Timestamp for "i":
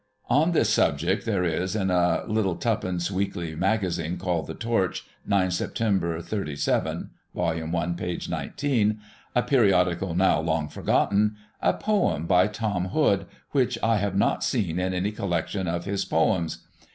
7.47-7.93, 13.83-13.97